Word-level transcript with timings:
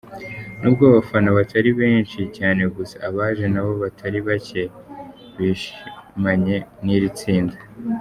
Nubwo 0.59 0.83
abafana 0.91 1.29
batari 1.37 1.69
benshi 1.79 2.19
cyane 2.37 2.61
gusa 2.75 2.95
abaje 3.07 3.45
nabo 3.53 3.71
batari 3.83 4.19
bake 4.27 4.61
bishimanye 5.37 6.55
n'iri 6.83 7.09
tsinda. 7.19 7.57